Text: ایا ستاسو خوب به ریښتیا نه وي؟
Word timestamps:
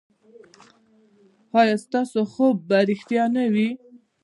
ایا 1.59 1.75
ستاسو 1.85 2.19
خوب 2.33 2.55
به 2.67 2.77
ریښتیا 2.89 3.23
نه 3.35 3.43
وي؟ 3.53 3.69